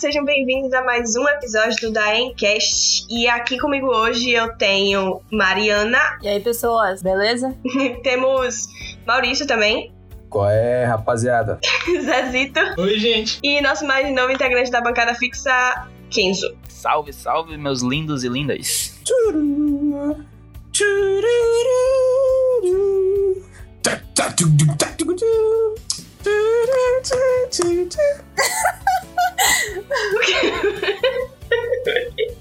[0.00, 3.04] sejam bem-vindos a mais um episódio do Daemcast.
[3.10, 5.98] E aqui comigo hoje eu tenho Mariana.
[6.22, 7.54] E aí, pessoas, beleza?
[8.02, 8.66] Temos
[9.06, 9.92] Maurício também.
[10.30, 11.60] Qual é, rapaziada?
[12.02, 12.60] Zezito.
[12.78, 13.38] Oi, gente.
[13.42, 16.50] E nosso mais novo integrante da bancada fixa, Kenzo.
[16.66, 18.98] Salve, salve, meus lindos e lindas.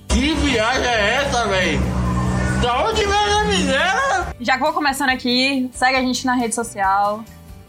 [0.10, 1.80] Que viagem é essa, véi?
[2.62, 4.28] Da onde vem a miséria?
[4.40, 7.24] Já que vou começando aqui, segue a gente na rede social.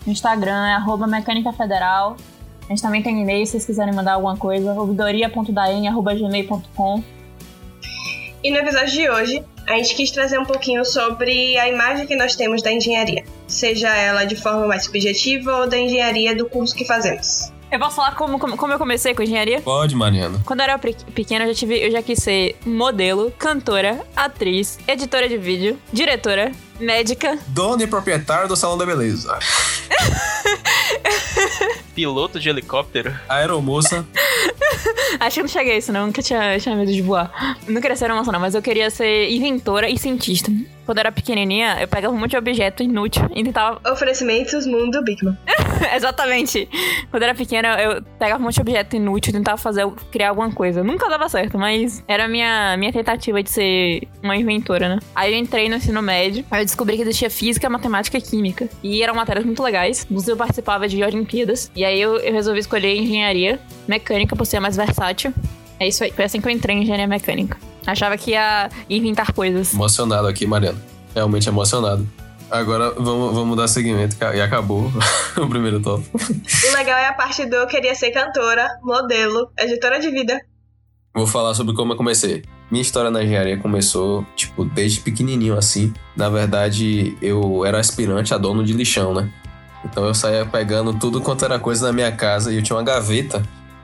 [0.04, 2.16] No Instagram é arroba Mecânica Federal.
[2.66, 4.72] A gente também tem e-mail se vocês quiserem mandar alguma coisa.
[4.72, 7.04] ouvidoria.daen.gmail.com
[8.42, 12.16] E no episódio de hoje, a gente quis trazer um pouquinho sobre a imagem que
[12.16, 13.24] nós temos da engenharia.
[13.46, 17.52] Seja ela de forma mais subjetiva ou da engenharia do curso que fazemos.
[17.70, 19.60] Eu posso falar como, como, como eu comecei com engenharia?
[19.60, 20.40] Pode, Mariana.
[20.44, 24.76] Quando eu era pe- pequena, eu já, tive, eu já quis ser modelo, cantora, atriz,
[24.88, 27.38] editora de vídeo, diretora, médica.
[27.46, 29.38] Dono e proprietário do Salão da Beleza.
[31.94, 33.14] Piloto de helicóptero.
[33.28, 34.04] Aeromoça.
[35.20, 36.06] Acho que eu não cheguei a isso, não.
[36.06, 37.56] Nunca tinha, tinha medo de voar.
[37.68, 40.50] Não queria ser aeromoça, não, mas eu queria ser inventora e cientista.
[40.86, 43.80] Quando eu era pequenininha, eu pegava um monte de objeto inútil e tentava.
[43.90, 45.36] Oferecimentos Mundo Bigman.
[45.94, 46.68] Exatamente.
[47.10, 50.30] Quando eu era pequena, eu pegava um monte de objeto inútil e tentava fazer, criar
[50.30, 50.82] alguma coisa.
[50.82, 54.98] Nunca dava certo, mas era a minha, minha tentativa de ser uma inventora, né?
[55.14, 58.68] Aí eu entrei no ensino médio, aí eu descobri que existia física, matemática e química.
[58.82, 60.04] E eram matérias muito legais.
[60.04, 61.70] Inclusive, eu participava de Olimpíadas.
[61.74, 65.32] E aí eu, eu resolvi escolher engenharia mecânica por ser mais versátil.
[65.78, 66.10] É isso aí.
[66.10, 67.56] Foi assim que eu entrei em engenharia mecânica.
[67.90, 69.74] Achava que ia inventar coisas.
[69.74, 70.78] Emocionado aqui, Mariana.
[71.14, 72.06] Realmente emocionado.
[72.50, 74.90] Agora vamos, vamos dar seguimento e acabou
[75.38, 76.04] o primeiro top.
[76.14, 80.40] O legal é a parte do eu queria ser cantora, modelo, editora de vida.
[81.14, 82.42] Vou falar sobre como eu comecei.
[82.70, 85.92] Minha história na engenharia começou, tipo, desde pequenininho assim.
[86.16, 89.28] Na verdade, eu era aspirante a dono de lixão, né?
[89.84, 92.84] Então eu saía pegando tudo quanto era coisa na minha casa e eu tinha uma
[92.84, 93.42] gaveta,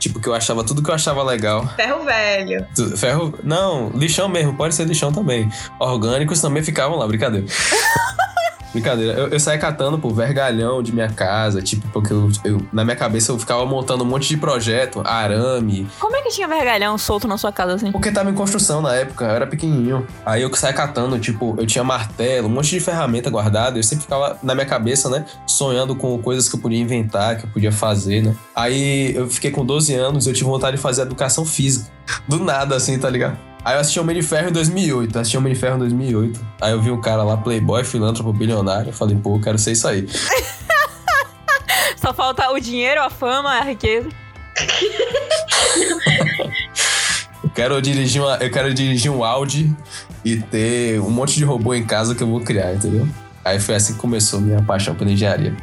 [0.08, 1.66] tipo, que eu achava tudo que eu achava legal.
[1.76, 2.66] Ferro velho.
[2.74, 3.34] Tu- Ferro.
[3.42, 5.50] Não, lixão mesmo, pode ser lixão também.
[5.78, 7.46] Orgânicos também ficavam lá, brincadeira.
[8.80, 9.12] brincadeira.
[9.18, 12.96] Eu, eu saía catando, pô, vergalhão de minha casa, tipo, porque eu, eu- na minha
[12.96, 15.86] cabeça eu ficava montando um monte de projeto, arame.
[15.98, 17.92] Como é que tinha vergalhão solto na sua casa assim?
[17.92, 20.06] Porque tava em construção na época, eu era pequenininho.
[20.24, 23.78] Aí eu saía catando, tipo, eu tinha martelo, um monte de ferramenta guardada.
[23.78, 27.44] Eu sempre ficava na minha cabeça, né, sonhando com coisas que eu podia inventar, que
[27.46, 28.34] eu podia fazer, né.
[28.54, 31.90] Aí eu fiquei com 12 anos e eu tive vontade de fazer educação física.
[32.28, 33.36] Do nada, assim, tá ligado?
[33.66, 36.46] Aí eu assisti Homem de Ferro em 2008, assisti Homem de Ferro em 2008.
[36.60, 38.90] Aí eu vi um cara lá, playboy, filântropo, bilionário.
[38.90, 40.06] Eu falei, pô, eu quero ser isso aí.
[42.00, 44.08] Só falta o dinheiro, a fama, a riqueza.
[47.42, 49.74] Eu quero dirigir, uma, eu quero dirigir um Audi
[50.24, 53.08] e ter um monte de robô em casa que eu vou criar, entendeu?
[53.44, 55.56] Aí foi assim que começou minha paixão pela engenharia.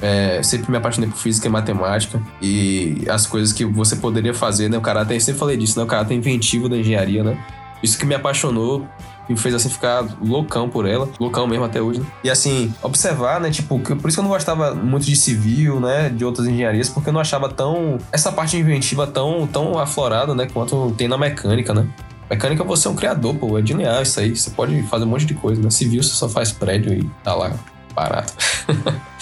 [0.00, 4.68] É, sempre me apaixonei por física e matemática e as coisas que você poderia fazer,
[4.68, 4.76] né?
[4.76, 5.84] O caráter, eu sempre falei disso, né?
[5.84, 7.38] O caráter inventivo da engenharia, né?
[7.82, 8.86] Isso que me apaixonou
[9.28, 12.06] e me fez assim ficar loucão por ela, loucão mesmo até hoje, né?
[12.22, 13.50] E assim, observar, né?
[13.50, 16.08] Tipo, que- por isso que eu não gostava muito de civil, né?
[16.10, 17.98] De outras engenharias, porque eu não achava tão.
[18.12, 20.46] essa parte inventiva tão, tão aflorada, né?
[20.52, 21.86] Quanto tem na mecânica, né?
[22.30, 24.34] Mecânica você é um criador, pô, é linear isso aí.
[24.36, 25.70] Você pode fazer um monte de coisa, né?
[25.70, 27.52] Civil você só faz prédio e tá lá
[27.94, 28.30] parado.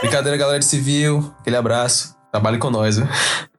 [0.00, 1.34] Brincadeira, galera de civil.
[1.40, 2.16] Aquele abraço.
[2.30, 3.06] Trabalhe com nós, viu?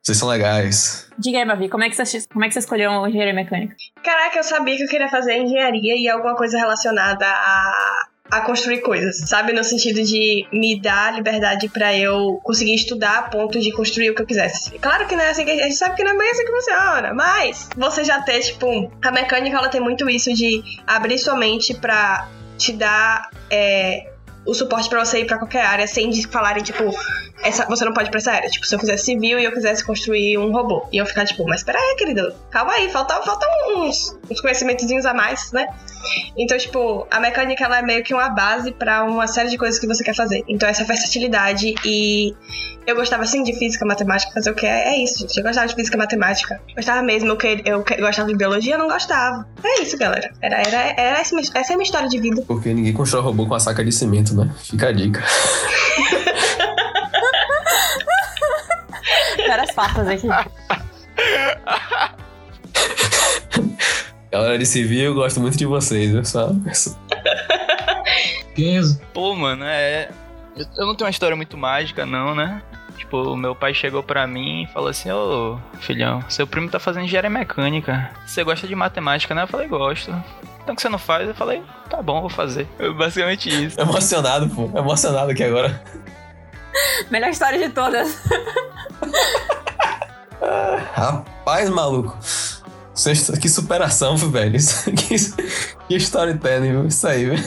[0.02, 1.08] Vocês são legais.
[1.18, 3.76] Diga aí, Mavi, como é que você, como é que você escolheu uma engenharia mecânica?
[4.04, 8.82] Caraca, eu sabia que eu queria fazer engenharia e alguma coisa relacionada a, a construir
[8.82, 9.52] coisas, sabe?
[9.52, 14.16] No sentido de me dar liberdade pra eu conseguir estudar a ponto de construir o
[14.16, 14.80] que eu quisesse.
[14.80, 16.52] Claro que não é assim que a gente sabe que não é bem assim que
[16.52, 21.36] funciona, mas você já ter, tipo, a mecânica ela tem muito isso de abrir sua
[21.36, 22.28] mente pra
[22.58, 23.30] te dar.
[23.52, 24.09] é,
[24.50, 26.84] o suporte pra você ir pra qualquer área sem falarem, tipo,
[27.44, 28.50] essa, você não pode ir pra essa área.
[28.50, 30.88] Tipo, se eu fizesse civil e eu quisesse construir um robô.
[30.92, 33.46] E eu ficar, tipo, mas peraí, querido, calma aí, falta, falta
[33.76, 35.68] uns, uns conhecimentozinhos a mais, né?
[36.38, 39.80] Então, tipo, a mecânica ela é meio que uma base pra uma série de coisas
[39.80, 40.44] que você quer fazer.
[40.48, 42.34] Então, essa versatilidade e
[42.88, 45.38] eu gostava assim de física, matemática, fazer o que é, é isso, gente.
[45.38, 46.60] Eu gostava de física, matemática.
[46.76, 49.46] Gostava mesmo, eu, que, eu que- gostava de biologia, eu não gostava.
[49.64, 50.32] É isso, galera.
[50.42, 52.42] Era, era, era essa, essa é a minha história de vida.
[52.48, 54.50] Porque ninguém constrói robô com a saca de cimento, né?
[54.64, 55.22] Fica a dica.
[59.50, 60.28] Várias farpas aqui.
[64.32, 66.24] Galera de civil, eu gosto muito de vocês, viu?
[66.24, 66.52] Só...
[69.12, 70.12] Pô, mano, é.
[70.78, 72.62] Eu não tenho uma história muito mágica, não, né?
[72.96, 77.06] Tipo, meu pai chegou pra mim e falou assim: Ô filhão, seu primo tá fazendo
[77.06, 78.12] engenharia mecânica.
[78.28, 79.42] Você gosta de matemática, né?
[79.44, 80.12] Eu falei: Gosto.
[80.62, 81.28] Então que você não faz?
[81.28, 82.68] Eu falei: Tá bom, vou fazer.
[82.78, 83.82] Eu, basicamente isso.
[83.82, 84.70] Emocionado, pô.
[84.78, 85.82] Emocionado aqui agora.
[87.10, 88.16] Melhor história de todas.
[91.00, 92.18] Rapaz, maluco.
[93.42, 94.60] Que superação, velho.
[94.86, 95.16] Que,
[95.88, 96.88] que storytelling?
[96.88, 97.44] Isso aí, viu?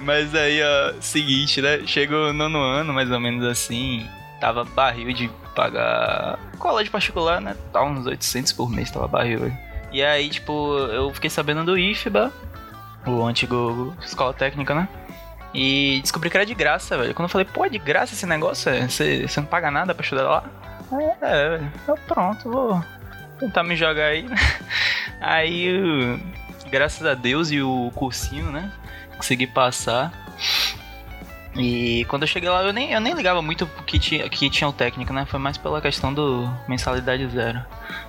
[0.00, 1.80] Mas aí, ó, seguinte, né?
[1.86, 4.08] Chegou o nono ano, mais ou menos assim.
[4.40, 7.54] Tava barril de pagar colégio particular, né?
[7.72, 9.58] Tava uns 800 por mês, tava barril, velho.
[9.92, 12.32] E aí, tipo, eu fiquei sabendo do IFBA,
[13.06, 14.88] o antigo escola técnica, né?
[15.52, 17.14] E descobri que era de graça, velho.
[17.14, 18.72] Quando eu falei, pô, é de graça esse negócio?
[18.88, 20.44] Você, você não paga nada pra estudar lá?
[20.92, 21.60] É, é.
[21.88, 22.84] Eu, pronto, vou
[23.38, 24.26] tentar me jogar aí?
[25.20, 26.20] Aí,
[26.70, 28.70] graças a Deus e o cursinho, né?
[29.16, 30.12] Consegui passar.
[31.56, 34.68] E quando eu cheguei lá, eu nem, eu nem ligava muito que tinha, que tinha
[34.68, 35.24] o técnico, né?
[35.24, 37.64] Foi mais pela questão do mensalidade zero.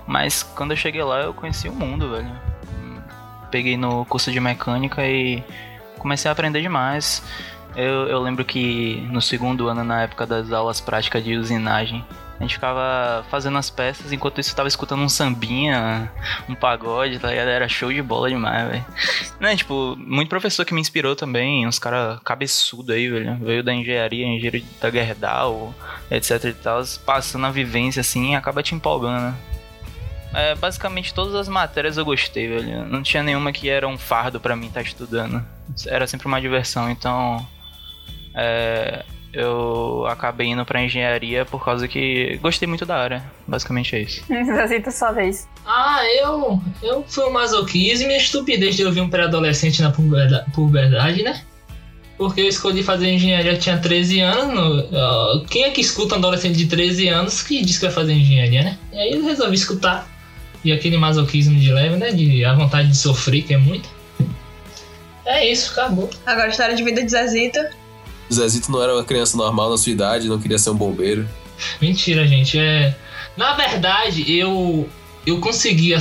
[0.07, 2.31] Mas quando eu cheguei lá, eu conheci o mundo, velho.
[3.51, 5.43] Peguei no curso de mecânica e
[5.99, 7.23] comecei a aprender demais.
[7.75, 12.03] Eu, eu lembro que no segundo ano, na época das aulas práticas de usinagem,
[12.39, 16.11] a gente ficava fazendo as peças, enquanto isso eu tava escutando um sambinha,
[16.49, 17.47] um pagode, tá ligado?
[17.47, 18.85] Era show de bola demais, velho.
[19.39, 23.37] Né, tipo, muito professor que me inspirou também, uns caras cabeçudo aí, velho.
[23.37, 25.73] Veio da engenharia, engenheiro da Gerdau,
[26.11, 29.21] etc e tal, passando a vivência assim, acaba te empolgando.
[29.27, 29.35] né?
[30.33, 32.85] É, basicamente todas as matérias eu gostei, velho.
[32.85, 35.41] Não tinha nenhuma que era um fardo pra mim estar estudando.
[35.87, 37.47] Era sempre uma diversão, então.
[38.33, 39.05] É,
[39.35, 43.23] eu acabei indo pra engenharia por causa que gostei muito da área.
[43.47, 44.23] Basicamente é isso.
[44.63, 45.47] Aceita sua vez.
[45.65, 46.59] Ah, eu.
[46.81, 51.21] Eu fui um masoquismo e a estupidez de eu vir um pré-adolescente na puberda- puberdade,
[51.23, 51.41] né?
[52.17, 54.53] Porque eu escolhi fazer engenharia, eu tinha 13 anos.
[54.55, 57.93] no- ó, quem é que escuta um adolescente de 13 anos que diz que vai
[57.93, 58.77] fazer engenharia, né?
[58.93, 60.07] E aí eu resolvi escutar.
[60.63, 62.11] E aquele masoquismo de leve, né?
[62.11, 63.87] De a vontade de sofrer, que é muito.
[65.25, 66.09] É isso, acabou.
[66.25, 67.59] Agora, história de vida de Zezito.
[68.29, 71.27] O Zezito não era uma criança normal na sua idade, não queria ser um bombeiro.
[71.81, 72.57] Mentira, gente.
[72.57, 72.95] É.
[73.37, 74.89] Na verdade, eu.
[75.25, 75.97] Eu conseguia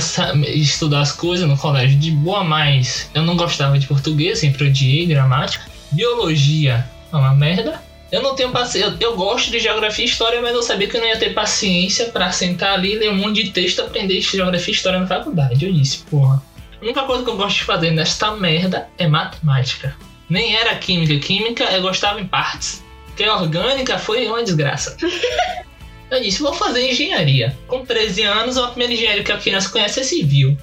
[0.53, 5.07] estudar as coisas no colégio de boa, mas eu não gostava de português, sempre odiei
[5.07, 5.65] gramática.
[5.91, 7.81] Biologia é uma merda.
[8.11, 8.95] Eu não tenho paciência.
[8.99, 12.05] Eu, gosto de geografia e história, mas eu sabia que eu não ia ter paciência
[12.11, 15.65] pra sentar ali, ler um monte de texto aprender geografia e história na faculdade.
[15.65, 16.41] Eu disse, porra.
[16.79, 19.95] A única coisa que eu gosto de fazer nesta merda é matemática.
[20.29, 21.17] Nem era química.
[21.19, 22.83] Química eu gostava em partes.
[23.07, 24.97] Porque orgânica foi uma desgraça.
[26.09, 27.57] Eu disse, vou fazer engenharia.
[27.67, 30.55] Com 13 anos, a primeira engenharia que a criança conhece é civil.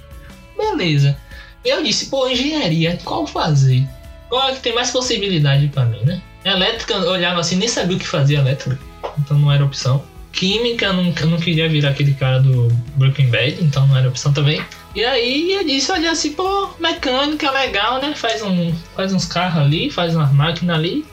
[0.57, 1.19] Beleza.
[1.65, 3.87] Eu disse, pô, engenharia, qual fazer?
[4.29, 6.23] Qual é que tem mais possibilidade pra mim, né?
[6.45, 8.79] Elétrica, eu olhava assim, nem sabia o que fazia elétrica.
[9.19, 10.05] Então não era opção.
[10.33, 14.09] Química, eu não, eu não queria virar aquele cara do Breaking Bad, então não era
[14.09, 14.65] opção também.
[14.95, 18.15] E aí eu disse, olha assim, pô, mecânica legal, né?
[18.15, 21.05] Faz, um, faz uns carros ali, faz umas máquinas ali.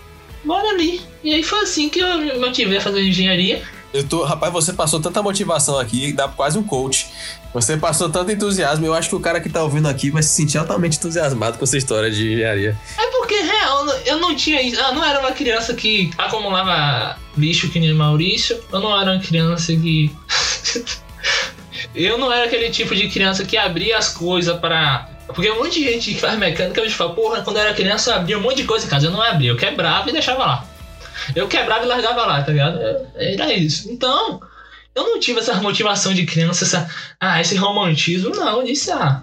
[0.43, 1.01] Bora ali.
[1.23, 3.61] E aí foi assim que eu me motivei a fazer engenharia.
[3.93, 7.07] Eu tô, rapaz, você passou tanta motivação aqui, dá quase um coach.
[7.53, 10.29] Você passou tanto entusiasmo, eu acho que o cara que tá ouvindo aqui vai se
[10.29, 12.77] sentir altamente entusiasmado com essa história de engenharia.
[12.97, 14.79] É porque, real, eu não tinha isso.
[14.79, 18.59] Eu não era uma criança que acumulava lixo que nem Maurício.
[18.71, 20.15] Eu não era uma criança que.
[21.95, 25.09] eu não era aquele tipo de criança que abria as coisas para.
[25.27, 28.11] Porque um monte de gente que faz mecânica, eu fala, porra, quando eu era criança
[28.11, 29.07] eu abria um monte de coisa em casa.
[29.07, 30.65] Eu não abria, eu quebrava e deixava lá.
[31.35, 32.79] Eu quebrava e largava lá, tá ligado?
[33.15, 33.91] Era isso.
[33.91, 34.39] Então,
[34.95, 36.89] eu não tive essa motivação de criança, essa.
[37.19, 38.63] Ah, esse romantismo, não.
[38.63, 39.21] Disse, ah,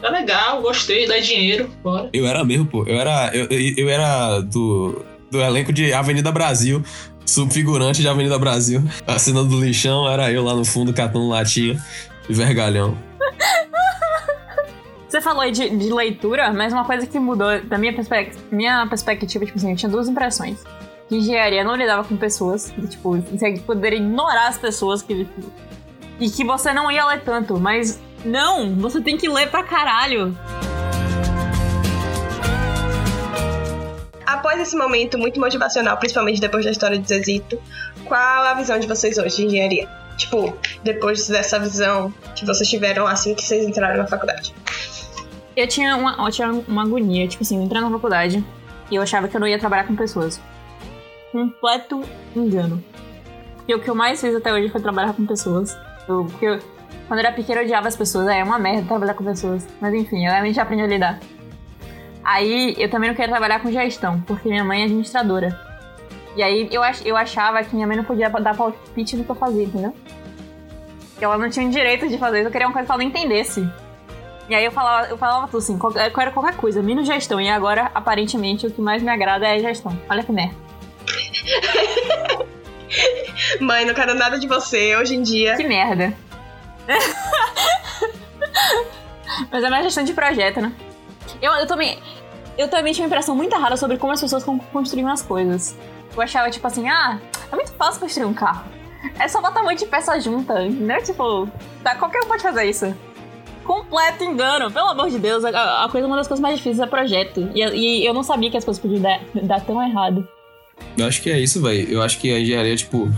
[0.00, 2.10] tá legal, gostei, dá dinheiro, bora.
[2.12, 2.84] Eu era mesmo, pô.
[2.86, 6.84] Eu era, eu, eu era do, do elenco de Avenida Brasil,
[7.26, 8.82] subfigurante de Avenida Brasil.
[9.06, 11.82] Assinando do lixão, era eu lá no fundo catando latinha
[12.28, 12.96] e vergalhão.
[15.08, 19.44] Você falou de, de leitura, mas uma coisa que mudou da minha, perspec minha perspectiva,
[19.44, 20.62] tipo assim, eu tinha duas impressões.
[21.08, 25.26] Que engenharia não lidava com pessoas, que, tipo, você poderia ignorar as pessoas que.
[26.18, 30.36] E que você não ia ler tanto, mas não, você tem que ler pra caralho.
[34.36, 37.58] Após esse momento muito motivacional, principalmente depois da história de Zezito,
[38.04, 39.88] qual a visão de vocês hoje de engenharia?
[40.18, 44.54] Tipo, depois dessa visão que vocês tiveram assim que vocês entraram na faculdade.
[45.56, 48.44] Eu tinha uma, eu tinha uma agonia, tipo assim, entrei na faculdade
[48.90, 50.38] e eu achava que eu não ia trabalhar com pessoas.
[51.32, 52.02] Completo
[52.34, 52.84] engano.
[53.66, 55.74] E o que eu mais fiz até hoje foi trabalhar com pessoas.
[56.06, 56.58] Eu, porque eu,
[57.08, 59.66] quando eu era pequena eu odiava as pessoas, é uma merda trabalhar com pessoas.
[59.80, 61.20] Mas enfim, eu realmente aprendi a lidar.
[62.26, 65.56] Aí eu também não queria trabalhar com gestão, porque minha mãe é administradora.
[66.34, 69.30] E aí eu, ach, eu achava que minha mãe não podia dar palpite no que
[69.30, 69.94] eu fazia, entendeu?
[71.16, 73.08] Que ela não tinha direito de fazer isso, eu queria uma coisa que ela não
[73.08, 73.64] entendesse.
[74.48, 77.40] E aí eu falava, eu falava tudo assim, qualquer, era qualquer coisa, menos gestão.
[77.40, 79.96] E agora, aparentemente, o que mais me agrada é gestão.
[80.10, 80.56] Olha que merda.
[83.60, 85.56] Mãe, não quero nada de você hoje em dia.
[85.56, 86.12] Que merda.
[89.50, 90.72] Mas é mais gestão de projeto, né?
[91.40, 91.98] Eu, eu também.
[92.56, 95.76] Eu também tinha uma impressão muito errada sobre como as pessoas construíam as coisas.
[96.14, 97.18] Eu achava, tipo assim, ah,
[97.52, 98.64] é muito fácil construir um carro.
[99.18, 101.02] É só botar um monte de peça junta, entendeu?
[101.02, 101.48] Tipo,
[101.82, 102.94] tá, qualquer um pode fazer isso.
[103.64, 105.44] Completo engano, pelo amor de Deus.
[105.44, 107.50] A, a coisa, uma das coisas mais difíceis é projeto.
[107.54, 110.26] E, e eu não sabia que as coisas podiam dar, dar tão errado.
[110.96, 111.90] Eu acho que é isso, velho.
[111.90, 113.10] Eu acho que a engenharia, tipo,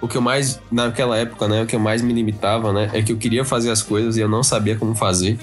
[0.00, 3.02] o que eu mais, naquela época, né, o que eu mais me limitava, né, é
[3.02, 5.38] que eu queria fazer as coisas e eu não sabia como fazer.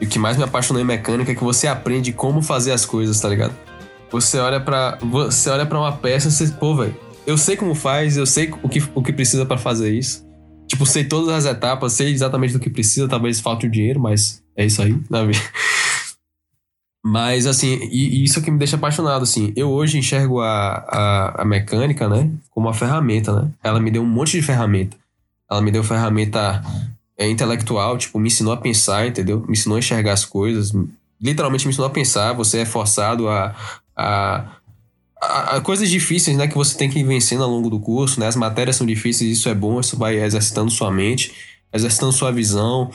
[0.00, 2.86] E o que mais me apaixonou em mecânica é que você aprende como fazer as
[2.86, 3.54] coisas, tá ligado?
[4.10, 7.74] Você olha para você olha para uma peça e você, pô, velho, eu sei como
[7.74, 10.26] faz, eu sei o que, o que precisa para fazer isso.
[10.66, 14.42] Tipo, sei todas as etapas, sei exatamente do que precisa, talvez falte o dinheiro, mas
[14.56, 15.10] é isso aí, vida.
[17.02, 19.54] Mas, assim, e, e isso que me deixa apaixonado, assim.
[19.56, 23.50] Eu hoje enxergo a, a, a, mecânica, né, como uma ferramenta, né?
[23.64, 24.98] Ela me deu um monte de ferramenta.
[25.50, 26.62] Ela me deu ferramenta
[27.20, 29.44] é, intelectual, tipo, me ensinou a pensar, entendeu?
[29.46, 30.72] Me ensinou a enxergar as coisas.
[31.20, 32.32] Literalmente me ensinou a pensar.
[32.32, 33.54] Você é forçado a,
[33.94, 34.56] a,
[35.20, 38.26] a, coisas difíceis, né, que você tem que ir vencendo ao longo do curso, né?
[38.26, 41.34] As matérias são difíceis, isso é bom, isso vai exercitando sua mente,
[41.70, 42.90] exercitando sua visão,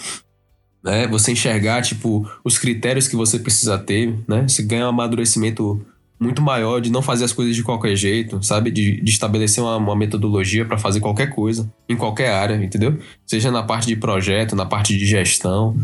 [0.84, 1.06] né?
[1.08, 4.48] Você enxergar, tipo, os critérios que você precisa ter, né?
[4.48, 5.86] Você ganha um amadurecimento
[6.20, 8.72] muito maior de não fazer as coisas de qualquer jeito, sabe?
[8.72, 12.98] De, de estabelecer uma, uma metodologia para fazer qualquer coisa, em qualquer área, entendeu?
[13.26, 15.76] Seja na parte de projeto, na parte de gestão.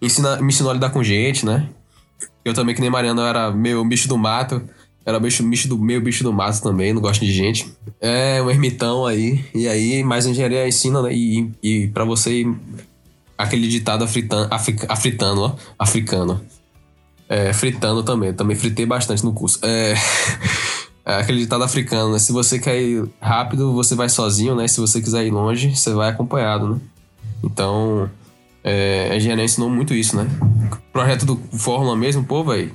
[0.00, 1.68] Ensina, me ensinou a lidar com gente, né?
[2.44, 4.62] Eu também, que nem Mariana, era meio bicho do mato.
[5.04, 7.66] Era bicho, bicho do, meio bicho do mato também, não gosto de gente.
[8.00, 9.44] É um ermitão aí.
[9.54, 11.12] E aí, mais engenharia ensina, né?
[11.12, 12.46] E, e para você
[13.36, 14.48] aquele ditado afritan,
[14.88, 16.40] africano, ó, africano.
[17.30, 19.60] É, fritando também, também fritei bastante no curso.
[19.62, 19.94] É,
[21.06, 22.18] é aquele ditado africano, né?
[22.18, 24.66] Se você quer ir rápido, você vai sozinho, né?
[24.66, 26.80] Se você quiser ir longe, você vai acompanhado, né?
[27.44, 28.10] Então,
[28.64, 30.28] é, a engenharia ensinou muito isso, né?
[30.92, 32.72] projeto do Fórmula mesmo, pô, velho.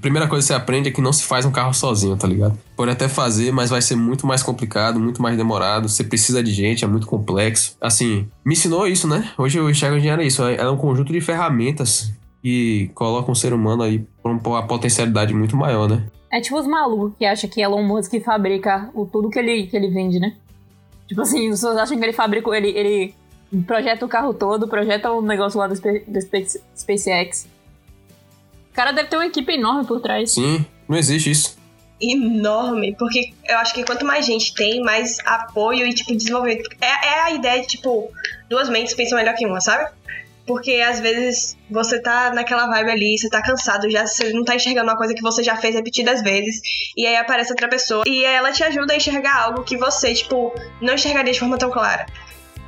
[0.00, 2.58] Primeira coisa que você aprende é que não se faz um carro sozinho, tá ligado?
[2.74, 5.86] Pode até fazer, mas vai ser muito mais complicado, muito mais demorado.
[5.88, 7.76] Você precisa de gente, é muito complexo.
[7.78, 9.30] Assim, me ensinou isso, né?
[9.36, 10.42] Hoje eu enxergo a engenharia isso.
[10.42, 12.10] É um conjunto de ferramentas
[12.42, 16.06] que colocam o ser humano aí por uma potencialidade muito maior, né?
[16.30, 19.76] É tipo os malucos que acham que Elon Musk fabrica o tudo que ele, que
[19.76, 20.34] ele vende, né?
[21.06, 23.14] Tipo assim, os pessoas acham que ele fabrica, ele, ele
[23.66, 26.20] projeta o carro todo, projeta o negócio lá do, do
[26.76, 27.48] SpaceX.
[28.70, 30.32] O cara deve ter uma equipe enorme por trás.
[30.32, 31.58] Sim, não existe isso.
[32.00, 36.68] Enorme, porque eu acho que quanto mais gente tem, mais apoio e, tipo, desenvolvimento.
[36.80, 38.12] É, é a ideia de, tipo,
[38.48, 39.90] duas mentes pensam melhor que uma, sabe?
[40.48, 44.56] Porque às vezes você tá naquela vibe ali, você tá cansado, já você não tá
[44.56, 46.62] enxergando uma coisa que você já fez repetidas vezes,
[46.96, 50.54] e aí aparece outra pessoa e ela te ajuda a enxergar algo que você, tipo,
[50.80, 52.06] não enxergaria de forma tão clara.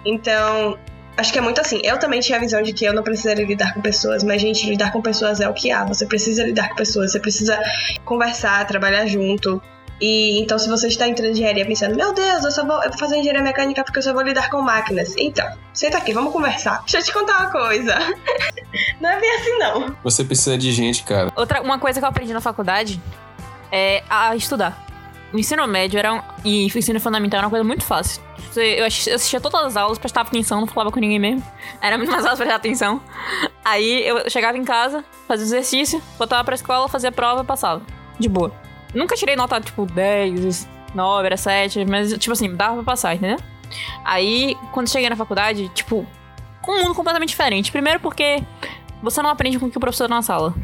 [0.04, 0.78] Então,
[1.16, 1.80] acho que é muito assim.
[1.82, 4.68] Eu também tinha a visão de que eu não precisaria lidar com pessoas, mas, gente,
[4.68, 5.84] lidar com pessoas é o que há.
[5.84, 7.58] Você precisa lidar com pessoas, você precisa
[8.04, 9.60] conversar, trabalhar junto.
[10.00, 12.88] E então, se você está entrando em engenharia pensando, meu Deus, eu só vou, eu
[12.88, 15.14] vou fazer engenharia mecânica porque eu só vou lidar com máquinas.
[15.18, 16.80] Então, senta aqui, vamos conversar.
[16.80, 17.98] Deixa eu te contar uma coisa.
[19.00, 19.96] não é bem assim, não.
[20.02, 21.30] Você precisa de gente, cara.
[21.36, 23.00] Outra, uma coisa que eu aprendi na faculdade
[23.70, 24.86] é a estudar.
[25.32, 28.22] O ensino médio era um, e o ensino fundamental era uma coisa muito fácil.
[28.56, 31.44] Eu assistia todas as aulas, prestava atenção, não falava com ninguém mesmo.
[31.80, 33.00] Era muito mais fácil prestar atenção.
[33.64, 37.82] Aí eu chegava em casa, fazia exercício, voltava pra escola, fazia prova, passava.
[38.18, 38.52] De boa.
[38.94, 43.38] Nunca tirei nota, tipo, 10, 9, era 7, mas, tipo assim, dava pra passar, entendeu?
[44.04, 46.06] Aí, quando cheguei na faculdade, tipo,
[46.68, 47.70] um mundo completamente diferente.
[47.72, 48.42] Primeiro porque
[49.02, 50.54] você não aprende com o que o professor na sala.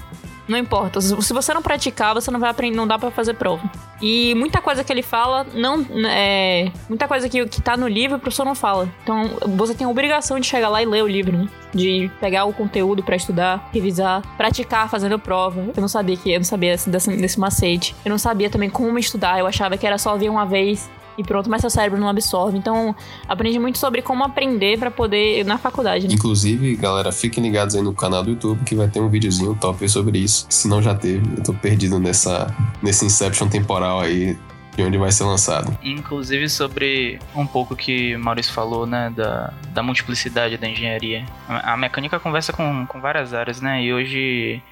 [0.49, 1.00] Não importa.
[1.00, 3.69] Se você não praticar, você não vai aprender, não dá para fazer prova.
[4.00, 8.17] E muita coisa que ele fala, não é, muita coisa que, que tá no livro,
[8.17, 8.88] o professor não fala.
[9.03, 11.49] Então, você tem a obrigação de chegar lá e ler o livro, né?
[11.75, 15.61] De pegar o conteúdo para estudar, revisar, praticar fazendo prova.
[15.75, 17.95] Eu não sabia que eu não sabia desse, desse macete.
[18.05, 19.38] Eu não sabia também como estudar.
[19.38, 20.88] Eu achava que era só ver uma vez
[21.19, 22.59] e pronto, mas seu cérebro não absorve.
[22.59, 22.95] Então,
[23.29, 26.07] aprendi muito sobre como aprender para poder na faculdade.
[26.09, 26.15] Né?
[26.15, 29.89] Inclusive, galera, fiquem ligados aí no canal do YouTube que vai ter um videozinho top
[29.89, 30.47] sobre isso.
[30.49, 34.37] Se não já teve, eu tô perdido nessa nesse Inception temporal aí
[34.77, 35.77] de onde vai ser lançado.
[35.83, 41.25] Inclusive sobre um pouco que o Maurício falou, né, da, da multiplicidade da engenharia.
[41.49, 44.63] A, a mecânica conversa com, com várias áreas, né, e hoje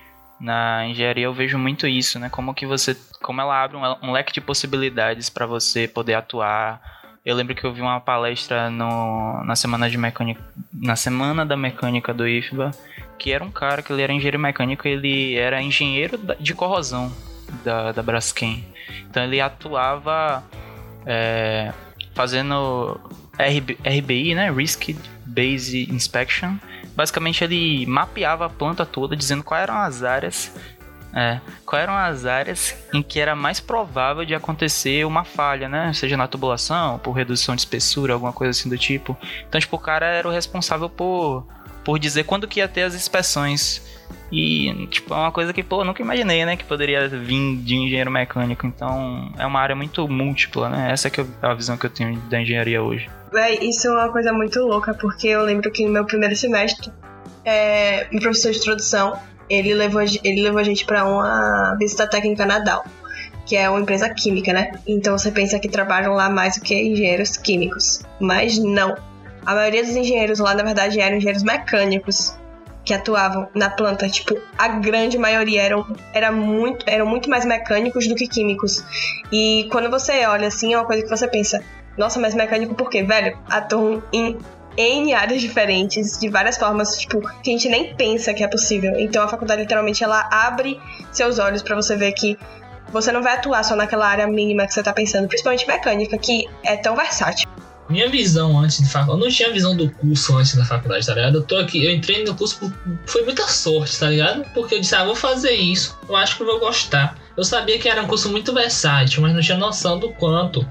[0.40, 2.28] Na engenharia eu vejo muito isso, né?
[2.28, 6.80] Como que você, como ela abre um, um leque de possibilidades para você poder atuar.
[7.24, 11.56] Eu lembro que eu vi uma palestra no, na semana de mecânica, na semana da
[11.56, 12.72] mecânica do IFBA,
[13.18, 17.10] que era um cara que ele era engenheiro mecânico, ele era engenheiro de corrosão
[17.64, 18.64] da, da Braskem.
[19.08, 20.44] Então ele atuava
[21.06, 21.72] é,
[22.14, 23.00] fazendo
[23.38, 24.50] RB, RBI, né?
[24.50, 26.56] Risk Based Inspection.
[26.94, 30.52] Basicamente ele mapeava a planta toda, dizendo quais eram as áreas.
[31.16, 35.92] É, quais eram as áreas em que era mais provável de acontecer uma falha, né?
[35.92, 39.16] Seja na tubulação, por redução de espessura, alguma coisa assim do tipo.
[39.48, 41.46] Então, tipo, o cara era o responsável por,
[41.84, 43.80] por dizer quando que ia ter as inspeções.
[44.32, 46.56] E, tipo, é uma coisa que, pô, eu nunca imaginei, né?
[46.56, 48.66] Que poderia vir de engenheiro mecânico.
[48.66, 50.90] Então, é uma área muito múltipla, né?
[50.90, 53.08] Essa que é a visão que eu tenho da engenharia hoje.
[53.32, 56.90] Véi, isso é uma coisa muito louca, porque eu lembro que no meu primeiro semestre,
[57.44, 59.18] é, meu professor de introdução,
[59.48, 62.82] ele levou, ele levou a gente pra uma visita técnica na Dow,
[63.46, 64.72] que é uma empresa química, né?
[64.86, 68.02] Então você pensa que trabalham lá mais do que engenheiros químicos.
[68.20, 68.96] Mas não.
[69.44, 72.34] A maioria dos engenheiros lá, na verdade, eram engenheiros mecânicos
[72.84, 74.08] que atuavam na planta.
[74.08, 78.84] Tipo, a grande maioria eram, era muito, eram muito mais mecânicos do que químicos.
[79.32, 81.62] E quando você olha assim, é uma coisa que você pensa,
[81.96, 83.02] nossa, mas mecânico por quê?
[83.02, 84.38] Velho, atuam em
[84.76, 88.98] N áreas diferentes, de várias formas, tipo, que a gente nem pensa que é possível.
[88.98, 90.80] Então a faculdade literalmente ela abre
[91.12, 92.36] seus olhos pra você ver que
[92.92, 96.48] você não vai atuar só naquela área mínima que você tá pensando, principalmente mecânica, que
[96.62, 97.48] é tão versátil.
[97.94, 101.14] Minha visão antes de faculdade, eu não tinha visão do curso antes da faculdade, tá
[101.14, 101.36] ligado?
[101.36, 102.72] Eu tô aqui, eu entrei no curso por,
[103.06, 104.44] foi muita sorte, tá ligado?
[104.52, 107.16] Porque eu disse, ah, vou fazer isso, eu acho que eu vou gostar.
[107.36, 110.68] Eu sabia que era um curso muito versátil, mas não tinha noção do quanto.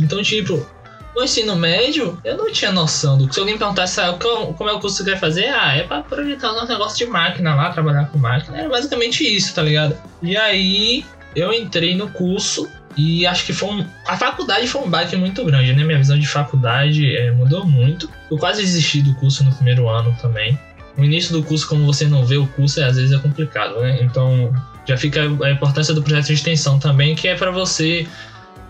[0.00, 0.68] Então, tipo,
[1.14, 3.34] no ensino médio, eu não tinha noção do que.
[3.34, 6.02] Se alguém perguntasse ah, como é o curso que você quer fazer, ah, é pra
[6.02, 8.58] projetar um negócio de máquina lá, trabalhar com máquina.
[8.58, 9.96] Era basicamente isso, tá ligado?
[10.20, 11.06] E aí,
[11.36, 13.86] eu entrei no curso e acho que foi um.
[14.06, 15.84] A faculdade foi um baque muito grande, né?
[15.84, 18.08] Minha visão de faculdade é, mudou muito.
[18.30, 20.58] Eu quase desisti do curso no primeiro ano também.
[20.96, 23.98] No início do curso, como você não vê o curso, às vezes é complicado, né?
[24.02, 24.52] Então
[24.86, 28.06] já fica a importância do projeto de extensão também, que é para você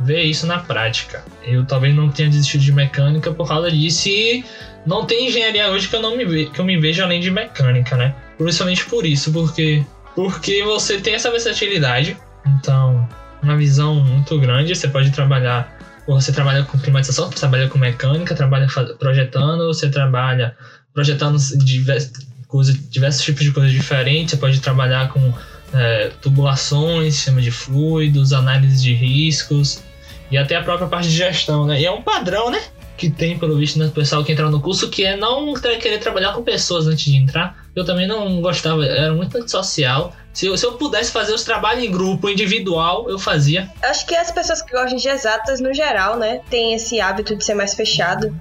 [0.01, 1.23] ver isso na prática.
[1.43, 4.45] Eu talvez não tenha desistido de mecânica por causa disso e
[4.87, 7.31] não tem engenharia hoje que eu não me ve que eu me vejo além de
[7.31, 8.15] mecânica, né?
[8.39, 9.85] Principalmente por isso, porque
[10.15, 12.17] porque você tem essa versatilidade.
[12.47, 13.09] Então,
[13.45, 17.79] uma visão muito grande, você pode trabalhar ou você trabalha com climatização, você trabalha com
[17.79, 18.67] mecânica, trabalha
[18.99, 20.55] projetando, você trabalha
[20.93, 22.13] projetando diversos,
[22.91, 25.33] diversos tipos de coisas diferentes, você pode trabalhar com
[25.73, 29.83] é, tubulações, sistema de fluidos, análise de riscos
[30.31, 31.81] e até a própria parte de gestão, né?
[31.81, 32.61] E é um padrão, né?
[32.97, 36.33] Que tem, pelo visto, no pessoal que entra no curso, que é não querer trabalhar
[36.33, 37.65] com pessoas antes de entrar.
[37.75, 40.15] Eu também não gostava, era muito antissocial.
[40.33, 43.69] Se eu, se eu pudesse fazer os trabalhos em grupo, individual, eu fazia.
[43.83, 47.45] Acho que as pessoas que gostam de exatas, no geral, né, tem esse hábito de
[47.45, 48.35] ser mais fechado.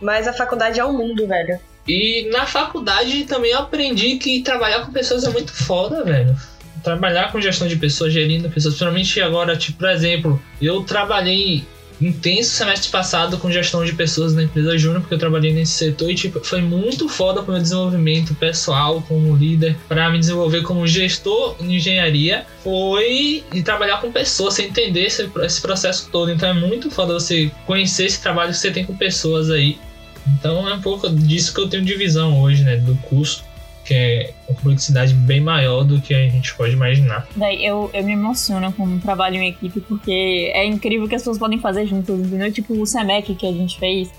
[0.00, 1.58] Mas a faculdade é um mundo, velho.
[1.86, 6.36] E na faculdade também eu aprendi que trabalhar com pessoas é muito foda, velho.
[6.82, 11.66] Trabalhar com gestão de pessoas, gerindo pessoas, principalmente agora, tipo, por exemplo, eu trabalhei
[12.00, 16.10] intenso semestre passado com gestão de pessoas na empresa Júnior, porque eu trabalhei nesse setor
[16.10, 20.86] e tipo, foi muito foda pro meu desenvolvimento pessoal como líder, para me desenvolver como
[20.86, 26.30] gestor em engenharia, foi de trabalhar com pessoas, você entender esse, esse processo todo.
[26.30, 29.78] Então é muito foda você conhecer esse trabalho que você tem com pessoas aí.
[30.26, 33.44] Então é um pouco disso que eu tenho de visão hoje, né, do curso,
[33.84, 37.26] que é uma complexidade bem maior do que a gente pode imaginar.
[37.34, 41.22] Daí eu, eu me emociono com o trabalho em equipe, porque é incrível que as
[41.22, 42.52] pessoas podem fazer juntas, entendeu?
[42.52, 44.10] Tipo o SEMEC que a gente fez,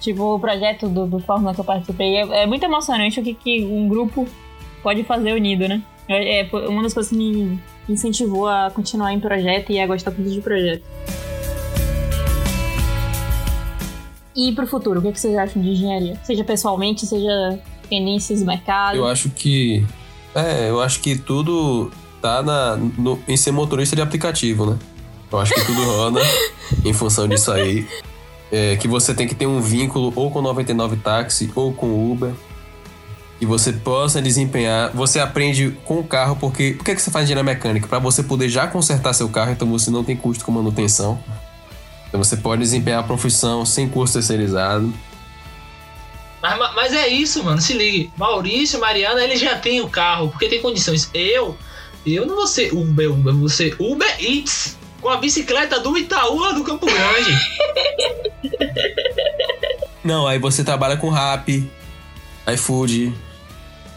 [0.00, 2.16] tipo o projeto do, do Fórmula que eu participei.
[2.16, 4.28] É, é muito emocionante o que, que um grupo
[4.82, 5.82] pode fazer unido, né?
[6.08, 10.12] É, é uma das coisas que me incentivou a continuar em projeto e a gostar
[10.12, 10.84] muito de projeto.
[14.36, 16.20] E pro futuro, o que vocês acham de engenharia?
[16.22, 18.96] Seja pessoalmente, seja tendências, mercado.
[18.96, 19.84] Eu acho que.
[20.34, 24.78] É, eu acho que tudo tá na, no- em ser motorista de aplicativo, né?
[25.32, 26.20] Eu acho que tudo roda
[26.84, 27.86] em função disso aí.
[28.52, 32.32] É, que você tem que ter um vínculo ou com 99 táxi ou com Uber.
[33.40, 34.90] E você possa desempenhar.
[34.94, 36.72] Você aprende com o carro, porque.
[36.72, 37.86] Por que, que você faz engenharia mecânica?
[37.86, 41.18] Para você poder já consertar seu carro, então você não tem custo com manutenção.
[42.08, 44.92] Então você pode desempenhar a profissão sem curso terceirizado.
[46.50, 47.60] Mas, ma- mas é isso, mano.
[47.60, 48.10] Se ligue.
[48.16, 51.10] Maurício, Mariana, ele já tem o carro, porque tem condições.
[51.14, 51.56] Eu,
[52.06, 54.76] eu não vou ser Uber, Uber, eu vou ser Uber Eats.
[55.00, 57.38] Com a bicicleta do Itaú lá do Campo Grande.
[60.02, 61.68] Não, aí você trabalha com rap,
[62.54, 63.12] iFood.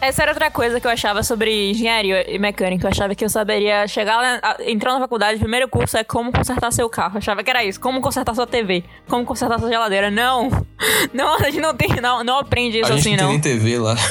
[0.00, 2.86] Essa era outra coisa que eu achava sobre engenharia e mecânica.
[2.86, 6.32] Eu achava que eu saberia chegar lá, entrar na faculdade, o primeiro curso é como
[6.32, 7.16] consertar seu carro.
[7.16, 7.78] Eu achava que era isso.
[7.78, 8.82] Como consertar sua TV.
[9.08, 10.10] Como consertar sua geladeira.
[10.10, 10.48] Não.
[11.12, 13.40] Não, a gente não tem, não, não aprende isso a gente assim, não não.
[13.40, 13.94] tem nem TV lá.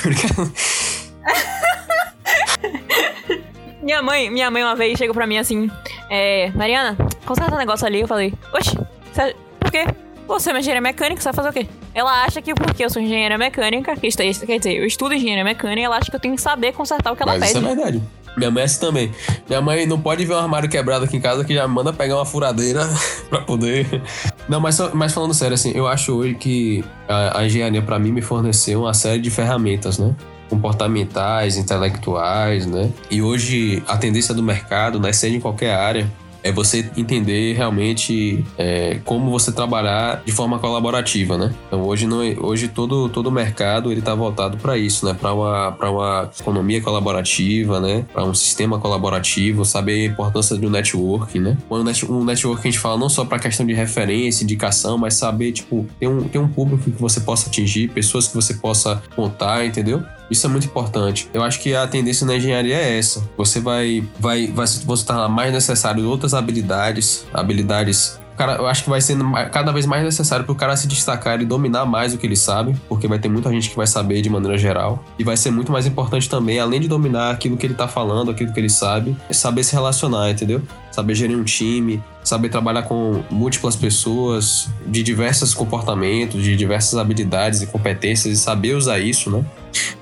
[3.81, 5.71] Minha mãe, minha mãe uma vez chegou pra mim assim,
[6.09, 8.01] é, Mariana, conserta um negócio ali.
[8.01, 8.77] Eu falei, oxe,
[9.11, 9.85] você- por quê?
[10.29, 11.67] Você é uma engenheira mecânica, você vai fazer o quê?
[11.93, 15.43] Ela acha que porque eu sou engenheira mecânica, que isso- quer dizer, eu estudo engenharia
[15.43, 17.65] mecânica, ela acha que eu tenho que saber consertar o que ela Mas isso pede.
[17.65, 18.03] é verdade.
[18.37, 19.11] Minha mãe é assim também.
[19.49, 22.15] Minha mãe não pode ver um armário quebrado aqui em casa que já manda pegar
[22.15, 22.87] uma furadeira
[23.27, 24.01] pra poder.
[24.47, 28.11] Não, mas, mas falando sério, assim, eu acho hoje que a, a engenharia pra mim
[28.11, 30.15] me forneceu uma série de ferramentas, né?
[30.47, 32.91] Comportamentais, intelectuais, né?
[33.09, 36.09] E hoje a tendência do mercado, né, seja em qualquer área,
[36.43, 41.53] é você entender realmente é, como você trabalhar de forma colaborativa, né?
[41.67, 45.15] Então hoje não, hoje todo todo mercado ele está voltado para isso, né?
[45.19, 48.05] Para uma para uma economia colaborativa, né?
[48.13, 51.57] Para um sistema colaborativo, saber a importância do networking, né?
[51.69, 54.97] Um, net, um network que a gente fala não só para questão de referência, indicação,
[54.97, 58.53] mas saber tipo ter um ter um público que você possa atingir, pessoas que você
[58.53, 60.03] possa contar, entendeu?
[60.29, 61.29] Isso é muito importante.
[61.33, 63.27] Eu acho que a tendência na engenharia é essa.
[63.37, 68.19] Você vai, vai, vai se tornar mais necessário outras habilidades, habilidades.
[68.37, 71.41] Cara, eu acho que vai sendo cada vez mais necessário para o cara se destacar
[71.41, 74.21] e dominar mais o que ele sabe, porque vai ter muita gente que vai saber
[74.21, 75.03] de maneira geral.
[75.17, 78.31] E vai ser muito mais importante também, além de dominar aquilo que ele tá falando,
[78.31, 80.61] aquilo que ele sabe, é saber se relacionar, entendeu?
[80.89, 87.61] Saber gerir um time, saber trabalhar com múltiplas pessoas de diversos comportamentos, de diversas habilidades
[87.61, 89.43] e competências e saber usar isso, né?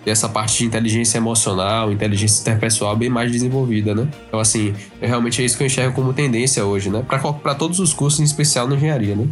[0.03, 4.07] Ter essa parte de inteligência emocional, inteligência interpessoal bem mais desenvolvida, né?
[4.27, 7.03] Então, assim, realmente é isso que eu enxergo como tendência hoje, né?
[7.41, 9.27] Para todos os cursos, em especial na engenharia, né?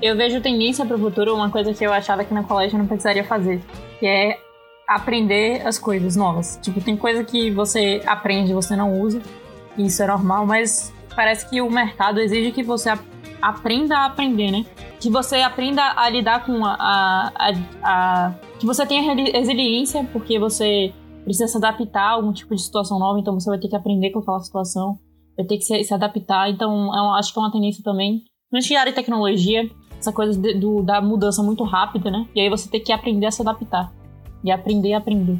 [0.00, 2.86] Eu vejo tendência pro futuro uma coisa que eu achava que no colégio eu não
[2.86, 3.60] precisaria fazer,
[3.98, 4.38] que é
[4.86, 6.58] aprender as coisas novas.
[6.62, 9.20] Tipo, tem coisa que você aprende e você não usa,
[9.76, 13.04] e isso é normal, mas parece que o mercado exige que você ap-
[13.42, 14.64] aprenda a aprender, né?
[15.00, 20.92] Que você aprenda a lidar com a, a- a- que você tenha resiliência, porque você
[21.24, 24.10] precisa se adaptar a algum tipo de situação nova, então você vai ter que aprender
[24.10, 24.98] com aquela situação,
[25.36, 26.50] vai ter que se, se adaptar.
[26.50, 28.22] Então, é acho que é uma tendência também.
[28.50, 29.68] Principalmente em área de tecnologia,
[29.98, 32.26] essa coisa de- do- da mudança muito rápida, né?
[32.34, 33.92] E aí você tem que aprender a se adaptar.
[34.42, 35.36] E aprender a aprender.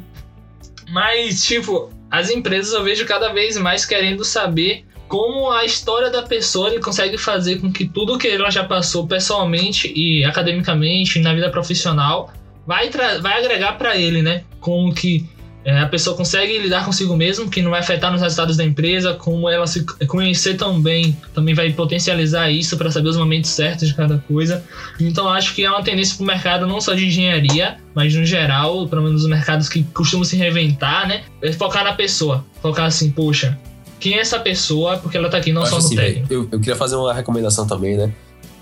[0.91, 6.21] Mas, tipo, as empresas eu vejo cada vez mais querendo saber como a história da
[6.21, 11.33] pessoa ele consegue fazer com que tudo que ela já passou pessoalmente e academicamente, na
[11.33, 12.31] vida profissional,
[12.69, 12.87] vai,
[13.19, 14.43] vai agregar pra ele, né?
[14.59, 15.27] Como que
[15.65, 19.15] é, a pessoa consegue lidar consigo mesmo, que não vai afetar nos resultados da empresa,
[19.15, 23.95] como ela se conhecer também, também vai potencializar isso para saber os momentos certos de
[23.95, 24.63] cada coisa.
[24.99, 28.87] Então acho que é uma tendência pro mercado não só de engenharia, mas no geral,
[28.87, 31.23] pelo menos os mercados que costumam se reinventar, né?
[31.41, 32.45] É focar na pessoa.
[32.61, 33.57] Focar assim, poxa,
[33.99, 34.97] quem é essa pessoa?
[34.97, 36.31] Porque ela tá aqui não Eu só no assim, técnico.
[36.31, 38.13] eu, eu queria fazer uma recomendação também, né?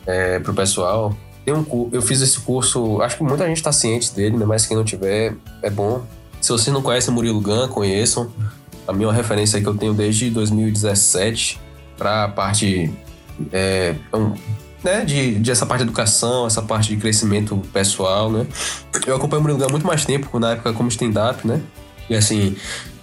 [0.05, 1.13] É, pro pessoal.
[1.47, 4.45] Tem um, eu fiz esse curso, acho que muita gente tá ciente dele, né?
[4.45, 5.33] Mas quem não tiver,
[5.63, 6.05] é bom.
[6.41, 8.29] Se você não conhece o Murilo Gun, conheçam.
[8.85, 11.57] A minha referência que eu tenho desde 2017
[11.97, 12.91] para a parte
[13.53, 14.33] é, um,
[14.83, 18.45] né, de, de essa parte de educação, essa parte de crescimento pessoal, né?
[19.05, 21.61] Eu acompanho o Murilo Gun há muito mais tempo, na época como stand-up, né?
[22.09, 22.57] E assim,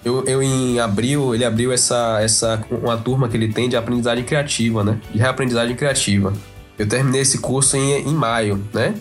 [0.05, 4.23] eu, eu em abril, ele abriu essa, essa uma turma que ele tem de aprendizagem
[4.23, 5.01] criativa, né?
[5.11, 6.31] De reaprendizagem criativa.
[6.79, 8.95] Eu terminei esse curso em, em maio, né?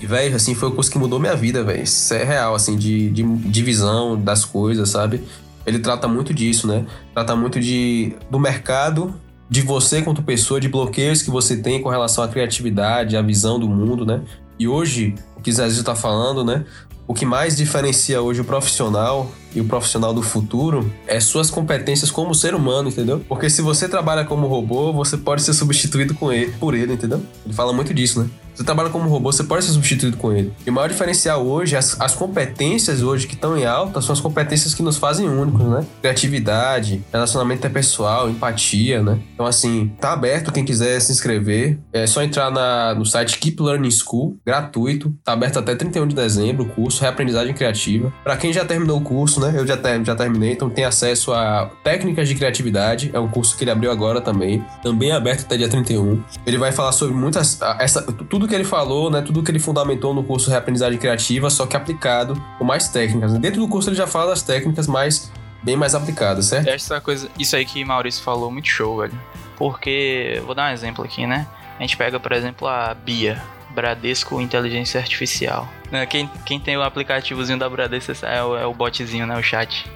[0.00, 1.82] E, velho, assim, foi o curso que mudou minha vida, velho.
[1.82, 5.22] Isso é real, assim, de, de, de visão das coisas, sabe?
[5.66, 6.86] Ele trata muito disso, né?
[7.12, 9.14] Trata muito de, do mercado,
[9.48, 13.58] de você quanto pessoa, de bloqueios que você tem com relação à criatividade, à visão
[13.60, 14.22] do mundo, né?
[14.58, 16.64] E hoje, o que Zezinho tá falando, né?
[17.10, 22.08] O que mais diferencia hoje o profissional e o profissional do futuro é suas competências
[22.08, 23.20] como ser humano, entendeu?
[23.28, 27.20] Porque se você trabalha como robô, você pode ser substituído com ele, por ele, entendeu?
[27.44, 28.30] Ele fala muito disso, né?
[28.54, 30.52] Você trabalha como robô, você pode ser substituído com ele.
[30.66, 34.20] E o maior diferencial hoje, as, as competências hoje que estão em alta, são as
[34.20, 35.86] competências que nos fazem únicos, né?
[36.00, 39.18] Criatividade, relacionamento interpessoal, empatia, né?
[39.34, 41.78] Então, assim, tá aberto quem quiser se inscrever.
[41.92, 45.14] É só entrar na, no site Keep Learning School, gratuito.
[45.24, 48.12] Tá aberto até 31 de dezembro o curso, Reaprendizagem Criativa.
[48.22, 49.54] Para quem já terminou o curso, né?
[49.56, 53.10] Eu já, ter, já terminei, então tem acesso a técnicas de criatividade.
[53.12, 54.64] É um curso que ele abriu agora também.
[54.82, 56.22] Também é aberto até dia 31.
[56.46, 57.58] Ele vai falar sobre muitas.
[57.78, 59.22] Essa, tudo que ele falou, né?
[59.22, 63.32] Tudo que ele fundamentou no curso Reaprendizagem Criativa, só que aplicado com mais técnicas.
[63.34, 66.66] Dentro do curso ele já fala das técnicas, mas bem mais aplicadas, certo?
[66.66, 69.18] Eu acho essa coisa, isso aí que Maurício falou muito show, velho.
[69.56, 71.46] Porque, vou dar um exemplo aqui, né?
[71.78, 73.40] A gente pega, por exemplo, a Bia.
[73.70, 75.68] Bradesco Inteligência Artificial.
[75.90, 79.38] Não, Quem, quem tem o aplicativozinho da Bradesco é o, é o botzinho, né?
[79.38, 79.88] O chat.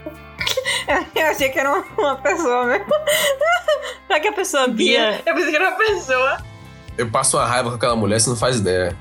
[1.14, 2.86] Eu achei que era uma, uma pessoa mesmo.
[4.06, 5.22] Será que a pessoa Bia?
[5.26, 6.53] Eu pensei que era uma pessoa.
[6.96, 8.96] Eu passo uma raiva com aquela mulher, você não faz ideia.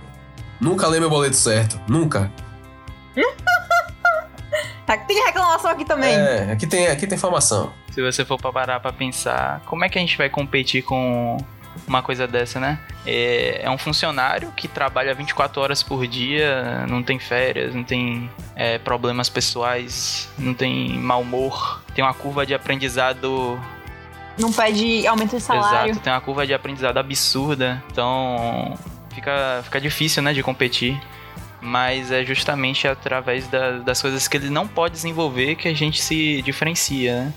[0.59, 1.79] Nunca lê meu boleto certo.
[1.87, 2.31] Nunca.
[4.85, 6.13] Tá, tem reclamação aqui também.
[6.13, 7.71] É, aqui tem, aqui tem informação.
[7.91, 11.37] Se você for pra parar pra pensar, como é que a gente vai competir com
[11.87, 12.79] uma coisa dessa, né?
[13.05, 18.29] É, é um funcionário que trabalha 24 horas por dia, não tem férias, não tem
[18.55, 23.59] é, problemas pessoais, não tem mau humor, tem uma curva de aprendizado
[24.37, 25.91] Não pede aumento de salário.
[25.91, 27.83] Exato, tem uma curva de aprendizado absurda.
[27.91, 28.73] Então
[29.13, 30.99] fica, fica difícil, né, de competir.
[31.61, 36.01] Mas é justamente através da- das coisas que ele não pode desenvolver que a gente
[36.01, 37.33] se diferencia, né?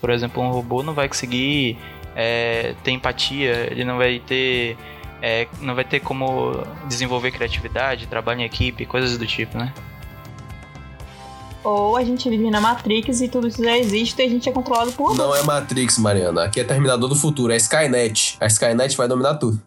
[0.00, 1.78] Por exemplo, um robô não vai conseguir
[2.16, 4.76] é, ter empatia, ele não vai ter.
[5.22, 9.72] é, não vai ter como desenvolver criatividade, trabalho em equipe, coisas do tipo, né?
[11.68, 14.52] Ou a gente vive na Matrix e tudo isso já existe e a gente é
[14.52, 15.22] controlado por robô.
[15.22, 16.44] Não é Matrix, Mariana.
[16.44, 18.38] Aqui é Terminador do Futuro, é Skynet.
[18.40, 19.60] A Skynet vai dominar tudo.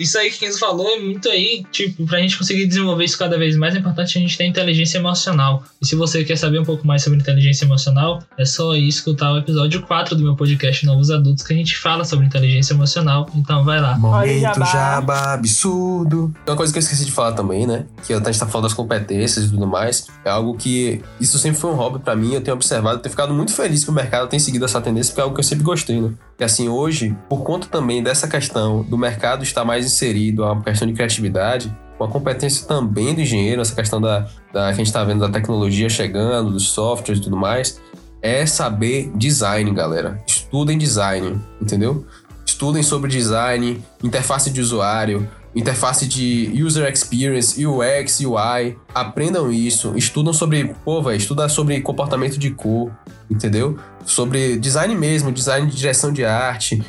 [0.00, 3.38] Isso aí que Kenzo falou é muito aí, tipo, pra gente conseguir desenvolver isso cada
[3.38, 5.62] vez mais, é importante a gente ter inteligência emocional.
[5.82, 9.32] E se você quer saber um pouco mais sobre inteligência emocional, é só ir escutar
[9.34, 13.28] o episódio 4 do meu podcast Novos Adultos, que a gente fala sobre inteligência emocional.
[13.34, 13.98] Então vai lá.
[14.02, 14.64] Olha o jabá.
[14.64, 16.34] jabá absurdo.
[16.46, 17.84] Uma coisa que eu esqueci de falar também, né?
[18.06, 20.06] Que a gente tá falando das competências e tudo mais.
[20.24, 21.02] É algo que.
[21.20, 22.32] Isso sempre foi um hobby pra mim.
[22.32, 25.20] Eu tenho observado, tenho ficado muito feliz que o mercado tem seguido essa tendência, porque
[25.20, 26.12] é algo que eu sempre gostei, né?
[26.36, 30.88] Que assim, hoje, por conta também dessa questão do mercado estar mais inserido, a questão
[30.88, 34.20] de criatividade, uma competência também do engenheiro, essa questão da,
[34.52, 37.80] da que a gente tá vendo da tecnologia chegando, dos softwares e tudo mais,
[38.20, 40.22] é saber design, galera.
[40.26, 42.06] Estudem design, entendeu?
[42.44, 48.76] Estudem sobre design, interface de usuário, interface de user experience, UX, UI.
[48.94, 52.90] Aprendam isso, estudam sobre, pô, velho, sobre comportamento de cor,
[53.32, 53.78] entendeu?
[54.04, 56.82] Sobre design mesmo, design de direção de arte,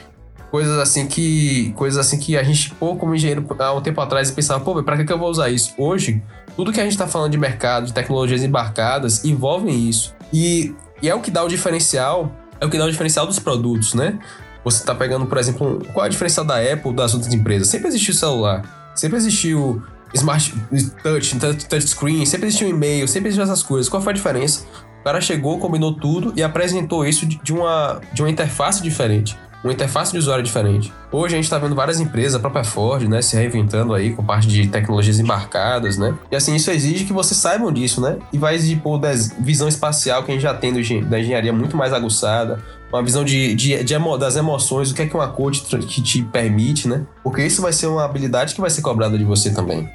[0.52, 4.30] coisas assim que coisas assim que a gente, pô, como engenheiro, há um tempo atrás
[4.30, 5.74] pensava, pô, pra que, que eu vou usar isso?
[5.78, 6.22] Hoje,
[6.56, 10.14] tudo que a gente tá falando de mercado, de tecnologias embarcadas, envolvem isso.
[10.32, 13.40] E, e é o que dá o diferencial, é o que dá o diferencial dos
[13.40, 14.20] produtos, né?
[14.64, 17.68] Você tá pegando, por exemplo, qual é o diferencial da Apple das outras empresas?
[17.68, 19.82] Sempre existiu celular, sempre existiu
[20.14, 20.54] smart
[21.02, 23.90] touch, touch, touchscreen, sempre existiu e-mail, sempre existiu essas coisas.
[23.90, 24.66] Qual foi a diferença?
[25.04, 29.38] O cara chegou, combinou tudo e apresentou isso de, uma, de uma interface diferente.
[29.62, 30.94] Uma interface de usuário diferente.
[31.12, 34.24] Hoje a gente tá vendo várias empresas, a própria Ford, né, se reinventando aí com
[34.24, 36.14] parte de tecnologias embarcadas, né?
[36.32, 38.18] E assim, isso exige que vocês saibam disso, né?
[38.32, 38.98] E vai exigir, pô,
[39.40, 42.62] visão espacial que a gente já tem do da engenharia muito mais aguçada,
[42.92, 46.02] uma visão de, de, de emo- das emoções, o que é que uma tra- que
[46.02, 47.06] te permite, né?
[47.22, 49.90] Porque isso vai ser uma habilidade que vai ser cobrada de você também.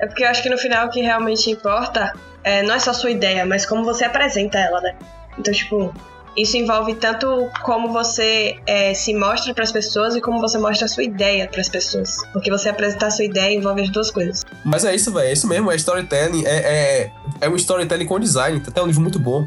[0.00, 2.90] É porque eu acho que no final o que realmente importa é, não é só
[2.90, 4.94] a sua ideia, mas como você apresenta ela, né?
[5.38, 5.92] Então, tipo,
[6.36, 10.88] isso envolve tanto como você é, se mostra pras pessoas e como você mostra a
[10.88, 12.16] sua ideia pras pessoas.
[12.32, 14.42] Porque você apresentar a sua ideia envolve as duas coisas.
[14.64, 15.28] Mas é isso, velho.
[15.28, 15.70] É isso mesmo.
[15.70, 16.44] É storytelling.
[16.44, 18.58] É, é, é um storytelling com design.
[18.60, 19.46] Tem até um livro muito bom.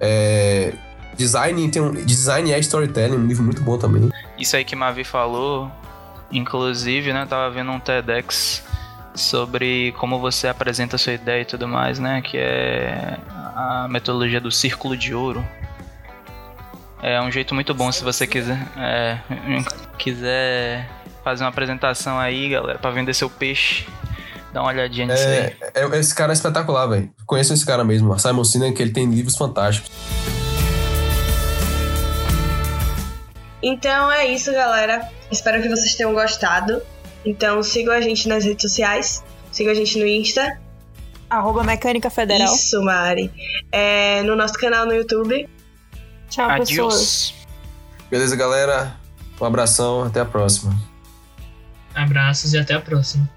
[0.00, 0.72] É,
[1.16, 3.16] design, tem um, design é storytelling.
[3.16, 4.10] Um livro muito bom também.
[4.38, 5.70] Isso aí que Mavi falou,
[6.32, 8.62] inclusive, né, tava vendo um TEDx
[9.14, 14.40] sobre como você apresenta a sua ideia e tudo mais, né, que é a metodologia
[14.40, 15.44] do círculo de ouro.
[17.02, 19.18] É um jeito muito bom se você quiser, é,
[19.98, 20.88] quiser
[21.22, 23.86] fazer uma apresentação aí, galera, pra vender seu peixe.
[24.52, 25.56] Dá uma olhadinha nisso aí.
[25.74, 27.10] É, é- esse cara é espetacular, velho.
[27.26, 28.16] Conheço esse cara mesmo.
[28.18, 29.90] Simon Sinek, que ele tem livros fantásticos.
[33.62, 35.08] Então é isso, galera.
[35.30, 36.80] Espero que vocês tenham gostado.
[37.24, 39.24] Então sigam a gente nas redes sociais.
[39.50, 40.60] Sigam a gente no Insta.
[41.30, 42.54] Arroba Mecânica Federal.
[42.54, 43.30] Isso, Mari.
[43.72, 45.48] É, no nosso canal no YouTube.
[46.28, 46.68] Tchau, pessoas.
[46.68, 47.34] Adiós.
[48.10, 48.96] Beleza, galera?
[49.40, 50.04] Um abração.
[50.04, 50.76] Até a próxima.
[51.94, 53.28] Abraços e até a próxima.